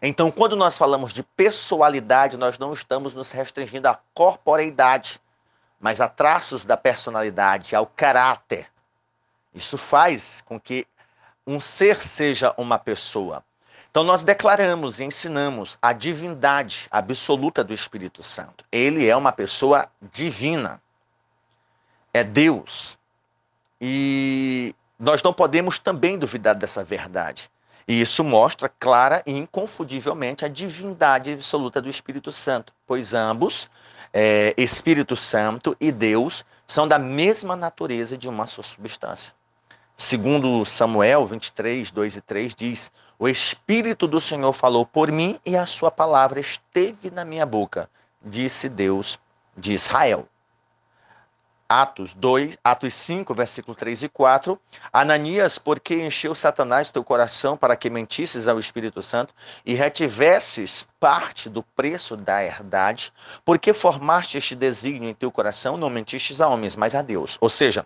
Então, 0.02 0.32
quando 0.32 0.56
nós 0.56 0.80
falamos 0.80 1.14
de 1.14 1.22
pessoalidade, 1.22 2.38
nós 2.38 2.58
não 2.58 2.74
estamos 2.74 3.14
nos 3.14 3.30
restringindo 3.30 3.88
à 3.88 4.00
corporeidade, 4.16 5.22
mas 5.80 6.02
a 6.02 6.08
traços 6.08 6.66
da 6.66 6.76
personalidade, 6.76 7.76
ao 7.76 7.86
caráter. 7.86 8.68
Isso 9.54 9.78
faz 9.78 10.42
com 10.42 10.60
que 10.60 10.86
um 11.46 11.60
ser 11.60 12.02
seja 12.02 12.54
uma 12.58 12.78
pessoa. 12.78 13.44
Então 13.90 14.04
nós 14.04 14.22
declaramos 14.22 15.00
e 15.00 15.04
ensinamos 15.04 15.78
a 15.82 15.94
divindade 15.94 16.88
absoluta 16.92 17.64
do 17.64 17.74
Espírito 17.74 18.22
Santo. 18.22 18.64
Ele 18.72 19.08
é 19.08 19.16
uma 19.16 19.32
pessoa 19.32 19.88
divina. 20.12 20.80
É 22.14 22.24
Deus. 22.24 22.98
E 23.82 24.76
nós 25.00 25.24
não 25.24 25.34
podemos 25.34 25.80
também 25.80 26.20
duvidar 26.20 26.54
dessa 26.54 26.84
verdade. 26.84 27.50
E 27.88 28.00
isso 28.00 28.24
mostra 28.24 28.70
clara 28.70 29.24
e 29.26 29.32
inconfundivelmente 29.32 30.46
a 30.46 30.48
divindade 30.48 31.34
absoluta 31.34 31.82
do 31.82 31.90
Espírito 31.90 32.32
Santo, 32.32 32.72
pois 32.86 33.16
ambos, 33.16 33.68
é, 34.14 34.54
Espírito 34.56 35.16
Santo 35.16 35.76
e 35.80 35.92
Deus, 35.92 36.46
são 36.68 36.88
da 36.88 37.00
mesma 37.00 37.56
natureza 37.56 38.16
de 38.16 38.30
uma 38.30 38.46
só 38.46 38.62
substância. 38.62 39.34
Segundo 40.02 40.64
Samuel 40.64 41.26
23, 41.26 41.92
2 41.92 42.16
e 42.16 42.22
3 42.22 42.56
diz: 42.56 42.90
O 43.20 43.28
Espírito 43.28 44.08
do 44.08 44.22
Senhor 44.22 44.54
falou 44.54 44.86
por 44.86 45.12
mim 45.12 45.38
e 45.46 45.58
a 45.58 45.66
sua 45.66 45.92
palavra 45.92 46.40
esteve 46.40 47.12
na 47.12 47.26
minha 47.26 47.46
boca, 47.46 47.90
disse 48.24 48.70
Deus 48.70 49.20
de 49.58 49.74
Israel. 49.74 50.26
Atos 51.70 52.16
2, 52.16 52.58
Atos 52.64 52.96
5, 52.96 53.32
versículo 53.36 53.76
3 53.76 54.02
e 54.02 54.10
4. 54.10 54.60
Ananias, 54.92 55.60
porque 55.60 55.94
encheu 55.94 56.34
Satanás 56.34 56.90
teu 56.90 57.04
coração 57.04 57.56
para 57.56 57.76
que 57.76 57.92
mentisses 57.92 58.48
ao 58.48 58.60
Espírito 58.60 59.04
Santo 59.04 59.36
e 59.64 59.76
retivesses 59.76 60.88
parte 61.00 61.48
do 61.48 61.62
preço 61.62 62.18
da 62.18 62.44
herdade, 62.44 63.14
porque 63.46 63.72
formaste 63.72 64.36
este 64.36 64.56
desígnio 64.56 65.10
em 65.10 65.14
teu 65.14 65.32
coração, 65.32 65.78
não 65.78 65.92
mentistes 65.92 66.42
a 66.42 66.48
homens, 66.48 66.76
mas 66.76 66.96
a 66.96 67.04
Deus. 67.04 67.38
Ou 67.40 67.50
seja, 67.50 67.86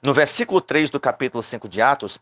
no 0.00 0.14
versículo 0.14 0.60
3 0.60 0.88
do 0.90 1.00
capítulo 1.00 1.42
5 1.42 1.68
de 1.68 1.82
Atos, 1.82 2.20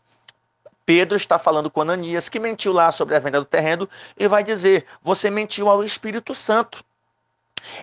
Pedro 0.83 1.15
está 1.15 1.37
falando 1.37 1.69
com 1.69 1.81
Ananias, 1.81 2.27
que 2.27 2.39
mentiu 2.39 2.73
lá 2.73 2.91
sobre 2.91 3.15
a 3.15 3.19
venda 3.19 3.39
do 3.39 3.45
terreno, 3.45 3.87
e 4.17 4.27
vai 4.27 4.43
dizer: 4.43 4.85
Você 5.03 5.29
mentiu 5.29 5.69
ao 5.69 5.83
Espírito 5.83 6.33
Santo. 6.33 6.83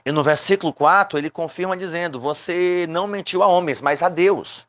E 0.04 0.12
no 0.12 0.22
versículo 0.22 0.72
4, 0.72 1.18
ele 1.18 1.30
confirma 1.30 1.76
dizendo: 1.76 2.20
Você 2.20 2.86
não 2.88 3.06
mentiu 3.06 3.42
a 3.42 3.46
homens, 3.46 3.80
mas 3.80 4.02
a 4.02 4.08
Deus. 4.08 4.66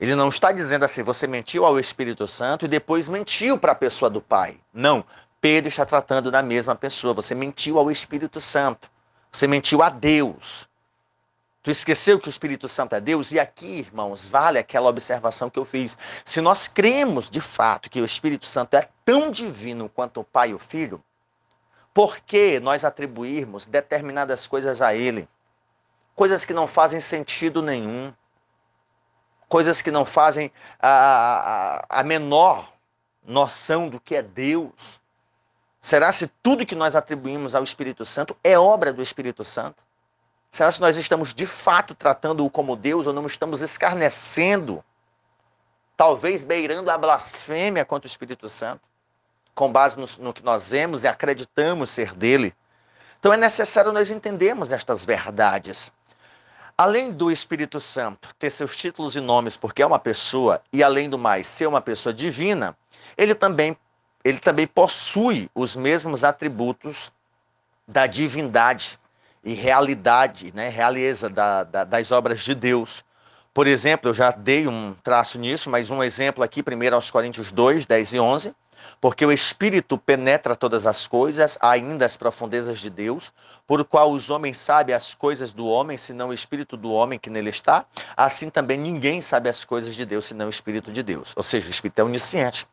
Ele 0.00 0.14
não 0.14 0.30
está 0.30 0.50
dizendo 0.50 0.84
assim, 0.84 1.02
você 1.02 1.26
mentiu 1.26 1.66
ao 1.66 1.78
Espírito 1.78 2.26
Santo 2.26 2.64
e 2.64 2.68
depois 2.68 3.06
mentiu 3.06 3.58
para 3.58 3.72
a 3.72 3.74
pessoa 3.74 4.08
do 4.08 4.20
Pai. 4.20 4.58
Não. 4.72 5.04
Pedro 5.42 5.68
está 5.68 5.84
tratando 5.84 6.30
da 6.30 6.42
mesma 6.42 6.74
pessoa. 6.74 7.12
Você 7.12 7.34
mentiu 7.34 7.78
ao 7.78 7.90
Espírito 7.90 8.40
Santo. 8.40 8.90
Você 9.30 9.46
mentiu 9.46 9.82
a 9.82 9.90
Deus. 9.90 10.66
Tu 11.62 11.70
esqueceu 11.70 12.18
que 12.18 12.28
o 12.28 12.30
Espírito 12.30 12.66
Santo 12.66 12.94
é 12.94 13.00
Deus? 13.00 13.32
E 13.32 13.38
aqui, 13.38 13.80
irmãos, 13.80 14.26
vale 14.26 14.58
aquela 14.58 14.88
observação 14.88 15.50
que 15.50 15.58
eu 15.58 15.66
fiz. 15.66 15.98
Se 16.24 16.40
nós 16.40 16.66
cremos 16.66 17.28
de 17.28 17.40
fato 17.40 17.90
que 17.90 18.00
o 18.00 18.04
Espírito 18.04 18.46
Santo 18.46 18.74
é 18.76 18.88
tão 19.04 19.30
divino 19.30 19.90
quanto 19.90 20.20
o 20.20 20.24
Pai 20.24 20.50
e 20.50 20.54
o 20.54 20.58
Filho, 20.58 21.02
por 21.92 22.20
que 22.20 22.60
nós 22.60 22.84
atribuirmos 22.84 23.66
determinadas 23.66 24.46
coisas 24.46 24.80
a 24.80 24.94
Ele? 24.94 25.28
Coisas 26.14 26.44
que 26.44 26.54
não 26.54 26.66
fazem 26.66 27.00
sentido 27.00 27.62
nenhum. 27.62 28.12
Coisas 29.48 29.82
que 29.82 29.90
não 29.90 30.04
fazem 30.04 30.52
a, 30.80 31.84
a, 31.90 32.00
a 32.00 32.04
menor 32.04 32.72
noção 33.24 33.88
do 33.88 33.98
que 33.98 34.14
é 34.14 34.22
Deus. 34.22 35.00
Será 35.80 36.12
se 36.12 36.28
tudo 36.42 36.66
que 36.66 36.74
nós 36.74 36.94
atribuímos 36.94 37.54
ao 37.54 37.64
Espírito 37.64 38.04
Santo 38.04 38.36
é 38.44 38.58
obra 38.58 38.92
do 38.92 39.02
Espírito 39.02 39.44
Santo? 39.44 39.82
Será 40.50 40.70
se 40.70 40.80
nós 40.80 40.96
estamos 40.96 41.32
de 41.32 41.46
fato 41.46 41.94
tratando-o 41.94 42.50
como 42.50 42.76
Deus 42.76 43.06
ou 43.06 43.12
não 43.12 43.26
estamos 43.26 43.62
escarnecendo, 43.62 44.84
talvez 45.96 46.44
beirando 46.44 46.90
a 46.90 46.98
blasfêmia 46.98 47.84
contra 47.84 48.06
o 48.06 48.10
Espírito 48.10 48.48
Santo? 48.48 48.82
Com 49.54 49.70
base 49.70 49.98
no, 49.98 50.08
no 50.18 50.32
que 50.32 50.44
nós 50.44 50.68
vemos 50.68 51.04
e 51.04 51.08
acreditamos 51.08 51.90
ser 51.90 52.14
dele. 52.14 52.54
Então 53.18 53.32
é 53.32 53.36
necessário 53.36 53.92
nós 53.92 54.10
entendermos 54.10 54.72
estas 54.72 55.04
verdades. 55.04 55.92
Além 56.76 57.12
do 57.12 57.30
Espírito 57.30 57.78
Santo 57.78 58.34
ter 58.38 58.50
seus 58.50 58.74
títulos 58.74 59.14
e 59.14 59.20
nomes 59.20 59.56
porque 59.56 59.82
é 59.82 59.86
uma 59.86 59.98
pessoa 59.98 60.62
e 60.72 60.82
além 60.82 61.10
do 61.10 61.18
mais 61.18 61.46
ser 61.46 61.66
uma 61.66 61.80
pessoa 61.80 62.14
divina, 62.14 62.76
ele 63.16 63.34
também 63.34 63.76
ele 64.24 64.38
também 64.38 64.66
possui 64.66 65.50
os 65.54 65.74
mesmos 65.74 66.24
atributos 66.24 67.10
da 67.86 68.06
divindade 68.06 68.98
e 69.42 69.54
realidade, 69.54 70.52
né, 70.54 70.68
realeza 70.68 71.28
da, 71.28 71.64
da, 71.64 71.84
das 71.84 72.12
obras 72.12 72.40
de 72.40 72.54
Deus. 72.54 73.04
Por 73.52 73.66
exemplo, 73.66 74.10
eu 74.10 74.14
já 74.14 74.30
dei 74.30 74.68
um 74.68 74.94
traço 75.02 75.38
nisso, 75.38 75.68
mas 75.68 75.90
um 75.90 76.02
exemplo 76.02 76.44
aqui, 76.44 76.62
primeiro 76.62 76.94
aos 76.94 77.10
Coríntios 77.10 77.50
2, 77.50 77.86
10 77.86 78.14
e 78.14 78.20
11. 78.20 78.54
Porque 79.00 79.24
o 79.26 79.32
Espírito 79.32 79.98
penetra 79.98 80.56
todas 80.56 80.86
as 80.86 81.06
coisas, 81.06 81.58
ainda 81.60 82.06
as 82.06 82.16
profundezas 82.16 82.78
de 82.78 82.88
Deus, 82.88 83.32
por 83.66 83.84
qual 83.84 84.10
os 84.10 84.30
homens 84.30 84.58
sabem 84.58 84.94
as 84.94 85.14
coisas 85.14 85.52
do 85.52 85.66
homem, 85.66 85.96
senão 85.96 86.28
o 86.28 86.34
Espírito 86.34 86.76
do 86.76 86.90
homem 86.90 87.18
que 87.18 87.30
nele 87.30 87.50
está. 87.50 87.84
Assim 88.16 88.50
também 88.50 88.78
ninguém 88.78 89.20
sabe 89.20 89.48
as 89.48 89.64
coisas 89.64 89.94
de 89.94 90.04
Deus, 90.04 90.26
senão 90.26 90.46
o 90.46 90.50
Espírito 90.50 90.90
de 90.90 91.02
Deus. 91.02 91.32
Ou 91.36 91.42
seja, 91.42 91.68
o 91.68 91.70
Espírito 91.70 92.00
é 92.00 92.04
onisciente. 92.04 92.66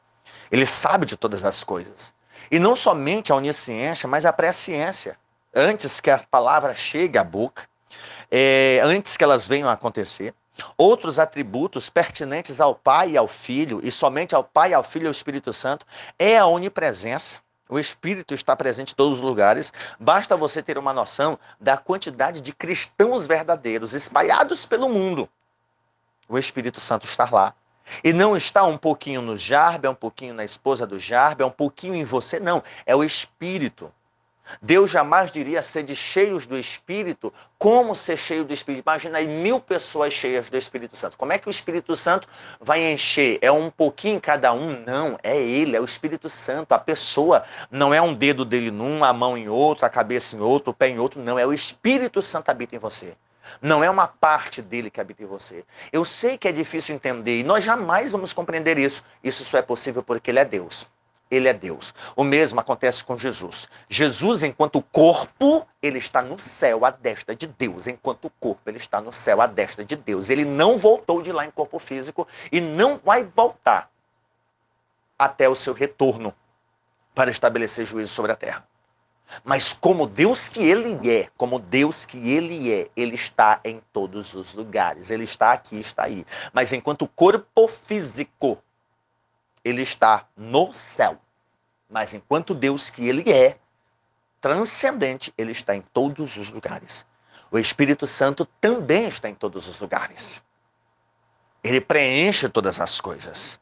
Ele 0.51 0.65
sabe 0.65 1.05
de 1.05 1.17
todas 1.17 1.43
as 1.43 1.63
coisas. 1.63 2.13
E 2.49 2.59
não 2.59 2.75
somente 2.75 3.31
a 3.31 3.35
onisciência, 3.35 4.07
mas 4.07 4.25
a 4.25 4.33
presciência. 4.33 5.17
Antes 5.53 5.99
que 5.99 6.09
a 6.09 6.19
palavra 6.19 6.73
chegue 6.73 7.17
à 7.17 7.23
boca, 7.23 7.67
é, 8.31 8.79
antes 8.83 9.17
que 9.17 9.23
elas 9.23 9.47
venham 9.47 9.69
a 9.69 9.73
acontecer, 9.73 10.33
Outros 10.77 11.19
atributos 11.19 11.89
pertinentes 11.89 12.59
ao 12.59 12.75
Pai 12.75 13.11
e 13.11 13.17
ao 13.17 13.27
Filho, 13.27 13.79
e 13.83 13.91
somente 13.91 14.35
ao 14.35 14.43
Pai, 14.43 14.73
ao 14.73 14.83
Filho 14.83 15.05
e 15.05 15.07
ao 15.07 15.11
Espírito 15.11 15.53
Santo, 15.53 15.85
é 16.17 16.37
a 16.37 16.45
onipresença. 16.45 17.37
O 17.69 17.77
Espírito 17.77 18.33
está 18.33 18.55
presente 18.55 18.93
em 18.93 18.95
todos 18.95 19.17
os 19.17 19.23
lugares. 19.23 19.73
Basta 19.99 20.37
você 20.37 20.63
ter 20.63 20.77
uma 20.77 20.93
noção 20.93 21.37
da 21.59 21.77
quantidade 21.77 22.39
de 22.39 22.53
cristãos 22.53 23.27
verdadeiros 23.27 23.93
espalhados 23.93 24.65
pelo 24.65 24.87
mundo. 24.87 25.29
O 26.29 26.37
Espírito 26.37 26.79
Santo 26.79 27.05
está 27.05 27.29
lá. 27.29 27.53
E 28.03 28.11
não 28.11 28.35
está 28.35 28.63
um 28.63 28.77
pouquinho 28.77 29.21
no 29.21 29.37
Jarbe, 29.37 29.87
é 29.87 29.89
um 29.89 29.95
pouquinho 29.95 30.33
na 30.33 30.43
esposa 30.43 30.85
do 30.85 30.99
Jarbe, 30.99 31.43
é 31.43 31.45
um 31.45 31.51
pouquinho 31.51 31.95
em 31.95 32.03
você, 32.03 32.39
não. 32.39 32.63
É 32.85 32.95
o 32.95 33.03
Espírito. 33.03 33.91
Deus 34.61 34.89
jamais 34.89 35.31
diria 35.31 35.61
ser 35.61 35.83
de 35.83 35.95
cheios 35.95 36.47
do 36.47 36.57
Espírito. 36.57 37.33
Como 37.57 37.95
ser 37.95 38.17
cheio 38.17 38.45
do 38.45 38.53
Espírito? 38.53 38.83
Imagina 38.83 39.17
aí 39.17 39.27
mil 39.27 39.59
pessoas 39.59 40.13
cheias 40.13 40.49
do 40.49 40.57
Espírito 40.57 40.95
Santo. 40.95 41.17
Como 41.17 41.33
é 41.33 41.37
que 41.37 41.47
o 41.47 41.51
Espírito 41.51 41.95
Santo 41.95 42.27
vai 42.59 42.91
encher? 42.91 43.39
É 43.41 43.51
um 43.51 43.69
pouquinho 43.69 44.21
cada 44.21 44.53
um? 44.53 44.83
Não, 44.85 45.17
é 45.23 45.37
Ele, 45.37 45.75
é 45.75 45.81
o 45.81 45.85
Espírito 45.85 46.29
Santo. 46.29 46.73
A 46.73 46.79
pessoa 46.79 47.43
não 47.69 47.93
é 47.93 48.01
um 48.01 48.13
dedo 48.13 48.45
dele 48.45 48.71
num, 48.71 49.03
a 49.03 49.11
mão 49.11 49.37
em 49.37 49.49
outro, 49.49 49.85
a 49.85 49.89
cabeça 49.89 50.35
em 50.35 50.39
outro, 50.39 50.71
o 50.71 50.73
pé 50.73 50.89
em 50.89 50.99
outro. 50.99 51.21
Não, 51.21 51.37
é 51.37 51.45
o 51.45 51.53
Espírito 51.53 52.21
Santo 52.21 52.49
habita 52.49 52.75
em 52.75 52.79
você. 52.79 53.15
Não 53.61 53.83
é 53.83 53.89
uma 53.89 54.07
parte 54.07 54.61
dele 54.61 54.89
que 54.89 54.99
habita 54.99 55.23
em 55.23 55.25
você. 55.25 55.63
Eu 55.91 56.03
sei 56.03 56.37
que 56.37 56.47
é 56.47 56.51
difícil 56.51 56.93
entender 56.93 57.39
e 57.39 57.43
nós 57.43 57.63
jamais 57.63 58.11
vamos 58.11 58.33
compreender 58.33 58.77
isso. 58.77 59.03
Isso 59.23 59.43
só 59.45 59.57
é 59.57 59.61
possível 59.61 60.03
porque 60.03 60.31
Ele 60.31 60.39
é 60.39 60.45
Deus 60.45 60.87
ele 61.29 61.47
é 61.47 61.53
Deus. 61.53 61.93
O 62.15 62.23
mesmo 62.23 62.59
acontece 62.59 63.03
com 63.03 63.17
Jesus. 63.17 63.67
Jesus, 63.89 64.43
enquanto 64.43 64.81
corpo, 64.81 65.67
ele 65.81 65.99
está 65.99 66.21
no 66.21 66.39
céu 66.39 66.85
à 66.85 66.89
destra 66.89 67.35
de 67.35 67.47
Deus. 67.47 67.87
Enquanto 67.87 68.31
corpo, 68.39 68.61
ele 68.69 68.77
está 68.77 69.01
no 69.01 69.11
céu 69.11 69.41
à 69.41 69.47
destra 69.47 69.83
de 69.83 69.95
Deus. 69.95 70.29
Ele 70.29 70.45
não 70.45 70.77
voltou 70.77 71.21
de 71.21 71.31
lá 71.31 71.45
em 71.45 71.51
corpo 71.51 71.79
físico 71.79 72.27
e 72.51 72.61
não 72.61 72.97
vai 72.97 73.23
voltar 73.23 73.89
até 75.17 75.49
o 75.49 75.55
seu 75.55 75.73
retorno 75.73 76.33
para 77.13 77.31
estabelecer 77.31 77.85
juízo 77.85 78.13
sobre 78.13 78.31
a 78.31 78.35
terra. 78.35 78.65
Mas 79.43 79.73
como 79.73 80.07
Deus 80.07 80.47
que 80.47 80.63
ele 80.63 81.09
é, 81.11 81.29
como 81.35 81.59
Deus 81.59 82.05
que 82.05 82.17
ele 82.29 82.71
é, 82.71 82.87
ele 82.95 83.15
está 83.15 83.59
em 83.63 83.81
todos 83.91 84.33
os 84.33 84.53
lugares. 84.53 85.09
Ele 85.09 85.25
está 85.25 85.51
aqui, 85.51 85.79
está 85.79 86.03
aí. 86.03 86.25
Mas 86.53 86.71
enquanto 86.71 87.07
corpo 87.07 87.67
físico, 87.67 88.57
ele 89.67 89.81
está 89.81 90.25
no 90.35 90.73
céu. 90.73 91.19
Mas 91.89 92.13
enquanto 92.13 92.53
Deus 92.53 92.89
que 92.89 93.07
ele 93.07 93.29
é, 93.31 93.57
transcendente, 94.39 95.33
ele 95.37 95.51
está 95.51 95.75
em 95.75 95.81
todos 95.81 96.37
os 96.37 96.49
lugares. 96.49 97.05
O 97.51 97.57
Espírito 97.57 98.05
Santo 98.05 98.45
também 98.59 99.07
está 99.07 99.29
em 99.29 99.35
todos 99.35 99.67
os 99.67 99.79
lugares. 99.79 100.41
Ele 101.63 101.81
preenche 101.81 102.47
todas 102.49 102.79
as 102.79 103.01
coisas 103.01 103.59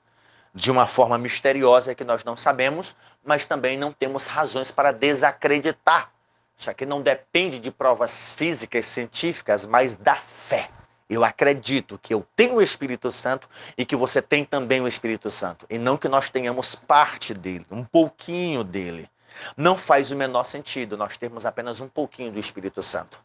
de 0.54 0.72
uma 0.72 0.88
forma 0.88 1.18
misteriosa 1.18 1.94
que 1.94 2.04
nós 2.04 2.24
não 2.24 2.38
sabemos, 2.38 2.96
mas 3.24 3.46
também 3.46 3.78
não 3.78 3.92
temos 3.92 4.26
razões 4.26 4.72
para 4.72 4.94
desacreditar. 4.94 6.12
Isso 6.58 6.70
aqui 6.70 6.86
não 6.86 7.02
depende 7.02 7.60
de 7.60 7.70
provas 7.70 8.32
físicas, 8.32 8.86
científicas, 8.86 9.66
mas 9.66 9.98
da 9.98 10.16
fé. 10.16 10.70
Eu 11.10 11.24
acredito 11.24 12.00
que 12.02 12.14
eu 12.14 12.26
tenho 12.36 12.56
o 12.56 12.62
Espírito 12.62 13.12
Santo 13.12 13.48
e 13.78 13.86
que 13.86 13.96
você 13.96 14.22
tem 14.22 14.44
também 14.44 14.82
o 14.82 14.88
Espírito 14.88 15.30
Santo. 15.30 15.66
E 15.70 15.78
não 15.78 15.98
que 15.98 16.08
nós 16.08 16.30
tenhamos 16.30 16.74
parte 16.74 17.34
dele, 17.34 17.66
um 17.70 17.84
pouquinho 17.84 18.64
dele. 18.64 19.10
Não 19.56 19.78
faz 19.78 20.12
o 20.12 20.16
menor 20.16 20.44
sentido 20.44 20.98
nós 20.98 21.18
termos 21.18 21.46
apenas 21.46 21.80
um 21.80 21.88
pouquinho 21.88 22.32
do 22.32 22.40
Espírito 22.40 22.82
Santo. 22.82 23.20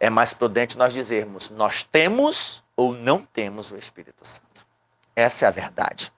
É 0.00 0.08
mais 0.08 0.32
prudente 0.32 0.78
nós 0.78 0.92
dizermos 0.92 1.50
nós 1.50 1.82
temos 1.82 2.64
ou 2.76 2.92
não 2.92 3.24
temos 3.24 3.72
o 3.72 3.76
Espírito 3.76 4.24
Santo. 4.24 4.66
Essa 5.14 5.44
é 5.44 5.48
a 5.48 5.50
verdade. 5.50 6.12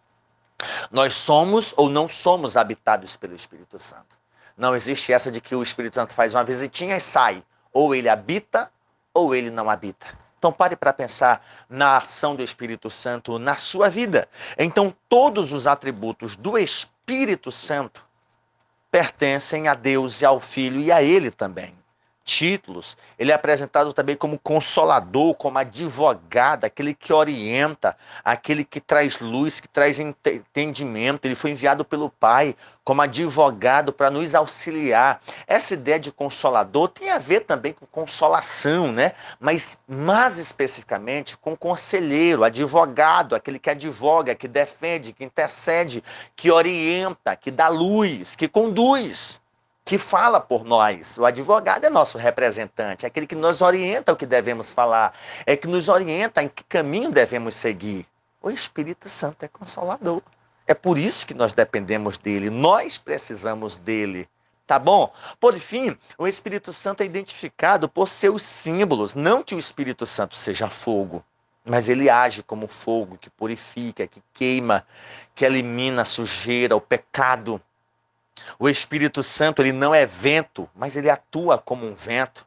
Nós 0.90 1.14
somos 1.14 1.72
ou 1.76 1.88
não 1.88 2.08
somos 2.08 2.56
habitados 2.56 3.16
pelo 3.16 3.34
Espírito 3.34 3.78
Santo. 3.78 4.18
Não 4.56 4.76
existe 4.76 5.12
essa 5.12 5.32
de 5.32 5.40
que 5.40 5.54
o 5.54 5.62
Espírito 5.62 5.94
Santo 5.94 6.12
faz 6.12 6.34
uma 6.34 6.44
visitinha 6.44 6.96
e 6.96 7.00
sai. 7.00 7.42
Ou 7.72 7.94
ele 7.94 8.08
habita 8.08 8.70
ou 9.14 9.34
ele 9.34 9.50
não 9.50 9.70
habita. 9.70 10.06
Então 10.40 10.50
pare 10.50 10.74
para 10.74 10.90
pensar 10.90 11.46
na 11.68 11.98
ação 11.98 12.34
do 12.34 12.42
Espírito 12.42 12.88
Santo 12.88 13.38
na 13.38 13.58
sua 13.58 13.90
vida. 13.90 14.26
Então 14.58 14.94
todos 15.06 15.52
os 15.52 15.66
atributos 15.66 16.34
do 16.34 16.56
Espírito 16.56 17.52
Santo 17.52 18.02
pertencem 18.90 19.68
a 19.68 19.74
Deus 19.74 20.22
e 20.22 20.24
ao 20.24 20.40
Filho 20.40 20.80
e 20.80 20.90
a 20.90 21.02
Ele 21.02 21.30
também 21.30 21.79
títulos. 22.30 22.96
Ele 23.18 23.32
é 23.32 23.34
apresentado 23.34 23.92
também 23.92 24.16
como 24.16 24.38
consolador, 24.38 25.34
como 25.34 25.58
advogado, 25.58 26.64
aquele 26.64 26.94
que 26.94 27.12
orienta, 27.12 27.96
aquele 28.24 28.64
que 28.64 28.80
traz 28.80 29.18
luz, 29.18 29.58
que 29.58 29.68
traz 29.68 29.98
entendimento. 29.98 31.24
Ele 31.24 31.34
foi 31.34 31.50
enviado 31.50 31.84
pelo 31.84 32.08
Pai 32.08 32.54
como 32.84 33.02
advogado 33.02 33.92
para 33.92 34.10
nos 34.10 34.34
auxiliar. 34.34 35.20
Essa 35.46 35.74
ideia 35.74 35.98
de 35.98 36.12
consolador 36.12 36.88
tem 36.88 37.10
a 37.10 37.18
ver 37.18 37.40
também 37.40 37.72
com 37.72 37.84
consolação, 37.86 38.92
né? 38.92 39.12
Mas 39.38 39.76
mais 39.88 40.38
especificamente 40.38 41.36
com 41.36 41.56
conselheiro, 41.56 42.44
advogado, 42.44 43.34
aquele 43.34 43.58
que 43.58 43.70
advoga, 43.70 44.34
que 44.34 44.46
defende, 44.46 45.12
que 45.12 45.24
intercede, 45.24 46.02
que 46.36 46.50
orienta, 46.50 47.34
que 47.34 47.50
dá 47.50 47.68
luz, 47.68 48.36
que 48.36 48.48
conduz 48.48 49.39
que 49.90 49.98
fala 49.98 50.40
por 50.40 50.64
nós. 50.64 51.18
O 51.18 51.24
advogado 51.24 51.84
é 51.84 51.90
nosso 51.90 52.16
representante, 52.16 53.04
é 53.04 53.08
aquele 53.08 53.26
que 53.26 53.34
nos 53.34 53.60
orienta 53.60 54.12
o 54.12 54.16
que 54.16 54.24
devemos 54.24 54.72
falar, 54.72 55.12
é 55.44 55.56
que 55.56 55.66
nos 55.66 55.88
orienta 55.88 56.40
em 56.44 56.48
que 56.48 56.62
caminho 56.62 57.10
devemos 57.10 57.56
seguir. 57.56 58.06
O 58.40 58.52
Espírito 58.52 59.08
Santo 59.08 59.42
é 59.44 59.48
consolador. 59.48 60.22
É 60.64 60.74
por 60.74 60.96
isso 60.96 61.26
que 61.26 61.34
nós 61.34 61.52
dependemos 61.54 62.16
dele, 62.18 62.50
nós 62.50 62.98
precisamos 62.98 63.78
dele. 63.78 64.28
Tá 64.64 64.78
bom? 64.78 65.12
Por 65.40 65.58
fim, 65.58 65.98
o 66.16 66.28
Espírito 66.28 66.72
Santo 66.72 67.02
é 67.02 67.06
identificado 67.06 67.88
por 67.88 68.08
seus 68.08 68.44
símbolos. 68.44 69.16
Não 69.16 69.42
que 69.42 69.56
o 69.56 69.58
Espírito 69.58 70.06
Santo 70.06 70.36
seja 70.36 70.70
fogo, 70.70 71.24
mas 71.64 71.88
ele 71.88 72.08
age 72.08 72.44
como 72.44 72.68
fogo 72.68 73.18
que 73.18 73.28
purifica, 73.28 74.06
que 74.06 74.22
queima, 74.32 74.86
que 75.34 75.44
elimina 75.44 76.02
a 76.02 76.04
sujeira, 76.04 76.76
o 76.76 76.80
pecado. 76.80 77.60
O 78.58 78.68
Espírito 78.68 79.22
Santo, 79.22 79.62
ele 79.62 79.72
não 79.72 79.94
é 79.94 80.04
vento, 80.04 80.68
mas 80.74 80.96
ele 80.96 81.10
atua 81.10 81.58
como 81.58 81.86
um 81.86 81.94
vento 81.94 82.46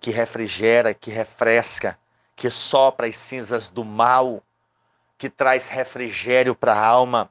que 0.00 0.10
refrigera, 0.10 0.94
que 0.94 1.10
refresca, 1.10 1.98
que 2.34 2.48
sopra 2.48 3.06
as 3.06 3.16
cinzas 3.16 3.68
do 3.68 3.84
mal, 3.84 4.42
que 5.18 5.28
traz 5.28 5.68
refrigério 5.68 6.54
para 6.54 6.72
a 6.72 6.86
alma. 6.86 7.30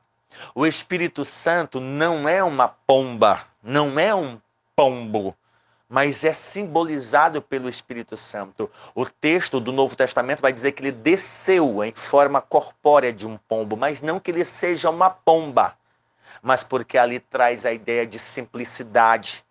O 0.53 0.65
Espírito 0.65 1.25
Santo 1.25 1.79
não 1.79 2.29
é 2.29 2.43
uma 2.43 2.67
pomba, 2.67 3.45
não 3.63 3.99
é 3.99 4.13
um 4.13 4.39
pombo, 4.75 5.35
mas 5.89 6.23
é 6.23 6.33
simbolizado 6.33 7.41
pelo 7.41 7.67
Espírito 7.67 8.15
Santo. 8.15 8.69
O 8.93 9.05
texto 9.05 9.59
do 9.59 9.71
Novo 9.71 9.95
Testamento 9.95 10.41
vai 10.41 10.53
dizer 10.53 10.73
que 10.73 10.83
ele 10.83 10.91
desceu 10.91 11.83
em 11.83 11.91
forma 11.93 12.39
corpórea 12.39 13.11
de 13.11 13.25
um 13.25 13.37
pombo, 13.37 13.75
mas 13.75 14.01
não 14.01 14.19
que 14.19 14.29
ele 14.29 14.45
seja 14.45 14.89
uma 14.91 15.09
pomba 15.09 15.75
mas 16.41 16.63
porque 16.63 16.97
ali 16.97 17.19
traz 17.19 17.65
a 17.65 17.71
ideia 17.71 18.05
de 18.05 18.19
simplicidade, 18.19 19.43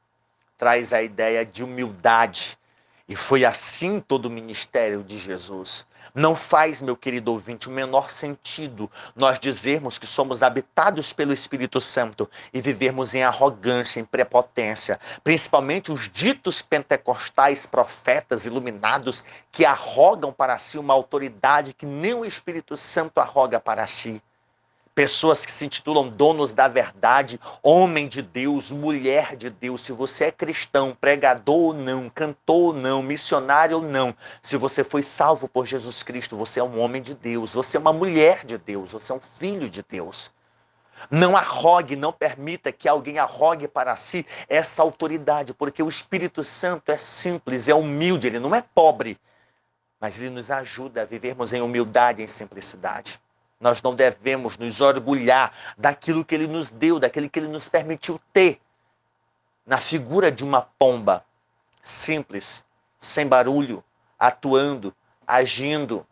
traz 0.56 0.92
a 0.92 1.02
ideia 1.02 1.44
de 1.44 1.62
humildade. 1.62 2.58
E 3.08 3.16
foi 3.16 3.44
assim 3.44 4.00
todo 4.00 4.26
o 4.26 4.30
ministério 4.30 5.02
de 5.02 5.16
Jesus. 5.16 5.86
Não 6.14 6.34
faz, 6.34 6.82
meu 6.82 6.96
querido 6.96 7.32
ouvinte, 7.32 7.68
o 7.68 7.70
menor 7.70 8.10
sentido 8.10 8.90
nós 9.14 9.38
dizermos 9.38 9.98
que 9.98 10.06
somos 10.06 10.42
habitados 10.42 11.12
pelo 11.12 11.32
Espírito 11.32 11.80
Santo 11.80 12.28
e 12.52 12.60
vivermos 12.60 13.14
em 13.14 13.22
arrogância, 13.22 14.00
em 14.00 14.04
prepotência, 14.04 14.98
principalmente 15.22 15.92
os 15.92 16.10
ditos 16.10 16.60
pentecostais, 16.60 17.66
profetas 17.66 18.44
iluminados 18.46 19.24
que 19.52 19.64
arrogam 19.64 20.32
para 20.32 20.58
si 20.58 20.78
uma 20.78 20.94
autoridade 20.94 21.72
que 21.72 21.86
nem 21.86 22.14
o 22.14 22.24
Espírito 22.24 22.76
Santo 22.76 23.20
arroga 23.20 23.60
para 23.60 23.86
si 23.86 24.22
pessoas 24.98 25.46
que 25.46 25.52
se 25.52 25.64
intitulam 25.64 26.08
donos 26.08 26.50
da 26.50 26.66
verdade, 26.66 27.38
homem 27.62 28.08
de 28.08 28.20
Deus, 28.20 28.72
mulher 28.72 29.36
de 29.36 29.48
Deus. 29.48 29.82
Se 29.82 29.92
você 29.92 30.24
é 30.24 30.32
cristão, 30.32 30.92
pregador 31.00 31.66
ou 31.66 31.72
não, 31.72 32.10
cantor 32.10 32.56
ou 32.56 32.72
não, 32.72 33.00
missionário 33.00 33.76
ou 33.76 33.82
não, 33.84 34.12
se 34.42 34.56
você 34.56 34.82
foi 34.82 35.04
salvo 35.04 35.46
por 35.46 35.64
Jesus 35.66 36.02
Cristo, 36.02 36.36
você 36.36 36.58
é 36.58 36.64
um 36.64 36.80
homem 36.80 37.00
de 37.00 37.14
Deus, 37.14 37.54
você 37.54 37.76
é 37.76 37.80
uma 37.80 37.92
mulher 37.92 38.44
de 38.44 38.58
Deus, 38.58 38.90
você 38.90 39.12
é 39.12 39.14
um 39.14 39.20
filho 39.20 39.70
de 39.70 39.84
Deus. 39.88 40.32
Não 41.08 41.36
arrogue, 41.36 41.94
não 41.94 42.12
permita 42.12 42.72
que 42.72 42.88
alguém 42.88 43.20
arrogue 43.20 43.68
para 43.68 43.94
si 43.94 44.26
essa 44.48 44.82
autoridade, 44.82 45.54
porque 45.54 45.80
o 45.80 45.88
Espírito 45.88 46.42
Santo 46.42 46.90
é 46.90 46.98
simples, 46.98 47.68
é 47.68 47.74
humilde, 47.74 48.26
ele 48.26 48.40
não 48.40 48.52
é 48.52 48.62
pobre, 48.74 49.16
mas 50.00 50.18
ele 50.18 50.30
nos 50.30 50.50
ajuda 50.50 51.02
a 51.02 51.04
vivermos 51.04 51.52
em 51.52 51.62
humildade 51.62 52.20
e 52.20 52.24
em 52.24 52.26
simplicidade. 52.26 53.20
Nós 53.60 53.82
não 53.82 53.94
devemos 53.94 54.56
nos 54.56 54.80
orgulhar 54.80 55.52
daquilo 55.76 56.24
que 56.24 56.34
ele 56.34 56.46
nos 56.46 56.68
deu, 56.68 57.00
daquilo 57.00 57.28
que 57.28 57.38
ele 57.38 57.48
nos 57.48 57.68
permitiu 57.68 58.20
ter. 58.32 58.60
Na 59.66 59.78
figura 59.78 60.30
de 60.30 60.44
uma 60.44 60.62
pomba, 60.62 61.24
simples, 61.82 62.64
sem 63.00 63.26
barulho, 63.26 63.82
atuando, 64.18 64.94
agindo, 65.26 66.06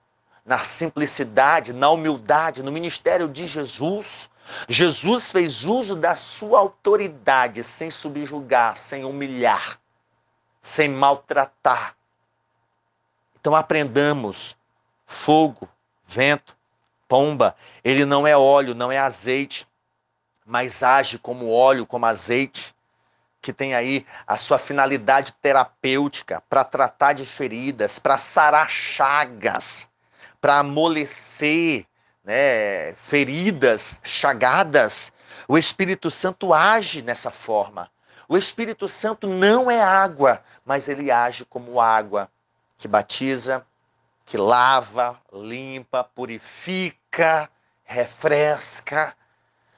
na 0.44 0.58
simplicidade, 0.58 1.72
na 1.72 1.90
humildade, 1.90 2.62
no 2.62 2.70
ministério 2.70 3.28
de 3.28 3.46
Jesus. 3.46 4.30
Jesus 4.68 5.32
fez 5.32 5.64
uso 5.64 5.96
da 5.96 6.14
sua 6.14 6.60
autoridade 6.60 7.64
sem 7.64 7.90
subjugar, 7.90 8.76
sem 8.76 9.04
humilhar, 9.04 9.80
sem 10.60 10.88
maltratar. 10.88 11.96
Então 13.40 13.56
aprendamos: 13.56 14.56
fogo, 15.04 15.68
vento, 16.06 16.56
pomba, 17.08 17.56
ele 17.84 18.04
não 18.04 18.26
é 18.26 18.36
óleo, 18.36 18.74
não 18.74 18.90
é 18.90 18.98
azeite, 18.98 19.66
mas 20.44 20.82
age 20.82 21.18
como 21.18 21.50
óleo, 21.50 21.86
como 21.86 22.06
azeite, 22.06 22.74
que 23.40 23.52
tem 23.52 23.74
aí 23.74 24.04
a 24.26 24.36
sua 24.36 24.58
finalidade 24.58 25.32
terapêutica 25.40 26.42
para 26.48 26.64
tratar 26.64 27.12
de 27.12 27.24
feridas, 27.24 27.98
para 27.98 28.18
sarar 28.18 28.68
chagas, 28.68 29.88
para 30.40 30.58
amolecer 30.58 31.86
né, 32.24 32.92
feridas, 32.94 34.00
chagadas. 34.02 35.12
O 35.46 35.56
Espírito 35.56 36.10
Santo 36.10 36.52
age 36.52 37.02
nessa 37.02 37.30
forma. 37.30 37.88
O 38.28 38.36
Espírito 38.36 38.88
Santo 38.88 39.28
não 39.28 39.70
é 39.70 39.80
água, 39.80 40.42
mas 40.64 40.88
ele 40.88 41.10
age 41.12 41.44
como 41.44 41.80
água 41.80 42.28
que 42.76 42.88
batiza, 42.88 43.64
que 44.26 44.36
lava, 44.36 45.16
limpa, 45.32 46.02
purifica, 46.02 47.48
refresca. 47.84 49.16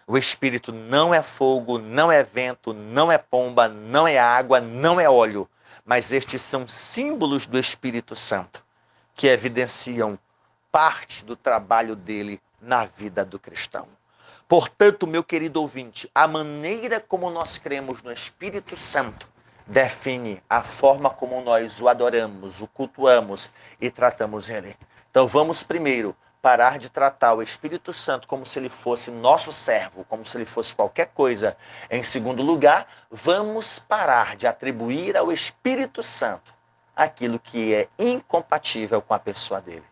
O 0.07 0.17
Espírito 0.17 0.73
não 0.73 1.13
é 1.13 1.23
fogo, 1.23 1.79
não 1.79 2.11
é 2.11 2.25
vento, 2.25 2.73
não 2.73 3.13
é 3.13 3.19
pomba, 3.19 3.69
não 3.69 4.09
é 4.09 4.19
água, 4.19 4.59
não 4.59 4.99
é 4.99 5.09
óleo, 5.09 5.47
mas 5.85 6.11
estes 6.11 6.41
são 6.41 6.67
símbolos 6.67 7.47
do 7.47 7.59
Espírito 7.59 8.17
Santo 8.17 8.65
que 9.15 9.27
evidenciam 9.27 10.19
parte 10.73 11.25
do 11.25 11.37
trabalho 11.37 11.95
dele 11.95 12.41
na 12.61 12.87
vida 12.87 13.25
do 13.25 13.39
cristão. 13.39 13.87
Portanto, 14.49 15.07
meu 15.07 15.23
querido 15.23 15.61
ouvinte, 15.61 16.11
a 16.15 16.27
maneira 16.27 16.99
como 17.01 17.29
nós 17.29 17.59
cremos 17.59 18.03
no 18.03 18.11
Espírito 18.11 18.79
Santo 18.79 19.29
define 19.69 20.43
a 20.49 20.63
forma 20.63 21.11
como 21.11 21.43
nós 21.43 21.81
o 21.81 21.89
adoramos, 21.89 22.63
o 22.63 22.67
cultuamos 22.67 23.51
e 23.79 23.91
tratamos 23.91 24.49
ele. 24.49 24.75
Então 25.11 25.29
vamos 25.29 25.63
primeiro 25.63 26.17
parar 26.41 26.79
de 26.79 26.89
tratar 26.89 27.35
o 27.35 27.43
Espírito 27.43 27.93
Santo 27.93 28.27
como 28.27 28.47
se 28.47 28.59
ele 28.59 28.71
fosse 28.71 29.11
nosso 29.11 29.53
servo, 29.53 30.05
como 30.05 30.25
se 30.25 30.39
ele 30.39 30.47
fosse 30.47 30.75
qualquer 30.75 31.09
coisa. 31.09 31.55
Em 31.91 32.03
segundo 32.03 32.43
lugar, 32.43 32.89
vamos 33.11 33.79
parar 33.79 34.37
de 34.37 34.47
atribuir 34.47 35.17
ao 35.17 35.31
Espírito 35.31 36.03
Santo 36.03 36.55
aquilo 36.97 37.39
que 37.39 37.75
é 37.75 37.89
incompatível 37.99 39.03
com 39.03 39.13
a 39.13 39.19
pessoa 39.19 39.61
dele. 39.61 39.85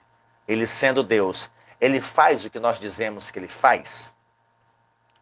Ele 0.49 0.67
sendo 0.67 1.03
Deus, 1.03 1.51
ele 1.79 2.01
faz 2.01 2.45
o 2.45 2.51
que 2.51 2.59
nós 2.59 2.81
dizemos 2.81 3.31
que 3.31 3.39
ele 3.39 3.49
faz? 3.49 4.15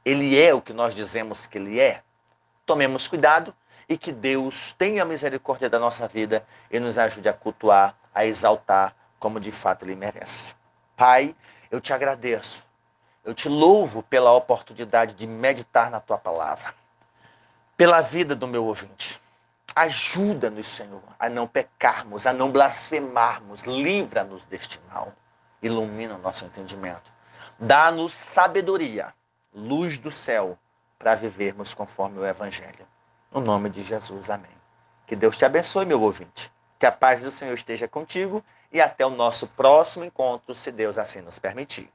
Ele 0.04 0.40
é 0.40 0.54
o 0.54 0.62
que 0.62 0.72
nós 0.72 0.94
dizemos 0.94 1.46
que 1.46 1.58
ele 1.58 1.80
é? 1.80 2.02
Tomemos 2.64 3.08
cuidado 3.08 3.52
e 3.88 3.97
que 3.99 4.12
Deus 4.12 4.73
tenha 4.75 5.05
misericórdia 5.05 5.68
da 5.68 5.79
nossa 5.79 6.09
vida 6.09 6.44
e 6.70 6.79
nos 6.79 6.99
ajude 6.99 7.29
a 7.29 7.33
cultuar, 7.33 7.97
a 8.14 8.25
exaltar 8.25 8.94
como 9.18 9.40
de 9.40 9.53
fato 9.53 9.85
Ele 9.85 9.94
merece. 9.94 10.55
Pai, 10.97 11.35
eu 11.70 11.81
te 11.81 11.92
agradeço, 11.92 12.64
eu 13.25 13.35
te 13.35 13.49
louvo 13.49 14.03
pela 14.03 14.33
oportunidade 14.33 15.14
de 15.14 15.27
meditar 15.27 15.90
na 15.90 16.01
tua 16.01 16.18
palavra, 16.18 16.75
pela 17.77 18.01
vida 18.01 18.35
do 18.35 18.47
meu 18.47 18.64
ouvinte. 18.64 19.20
Ajuda-nos, 19.75 20.68
Senhor, 20.68 21.03
a 21.18 21.29
não 21.29 21.49
pecarmos, 21.49 22.27
a 22.27 22.33
não 22.33 22.51
blasfemarmos, 22.51 23.62
livra-nos 23.62 24.44
deste 24.44 24.81
mal, 24.92 25.12
ilumina 25.61 26.14
o 26.14 26.18
nosso 26.18 26.44
entendimento. 26.44 27.12
Dá-nos 27.59 28.14
sabedoria, 28.14 29.12
luz 29.53 29.99
do 29.99 30.12
céu, 30.12 30.57
para 30.99 31.14
vivermos 31.14 31.75
conforme 31.75 32.18
o 32.18 32.27
Evangelho. 32.27 32.87
No 33.35 33.40
nome 33.40 33.68
de 33.68 33.83
Jesus, 33.83 34.31
amém. 34.31 34.47
Que 35.09 35.16
Deus 35.16 35.37
te 35.37 35.44
abençoe, 35.44 35.85
meu 35.85 36.01
ouvinte. 36.01 36.53
Que 36.79 36.87
a 36.87 36.92
paz 36.92 37.20
do 37.20 37.33
Senhor 37.33 37.55
esteja 37.55 37.88
contigo 37.88 38.44
e 38.70 38.81
até 38.81 39.05
o 39.05 39.11
nosso 39.11 39.49
próximo 39.49 40.05
encontro, 40.05 40.55
se 40.55 40.70
Deus 40.70 40.97
assim 40.97 41.20
nos 41.20 41.37
permitir. 41.37 41.90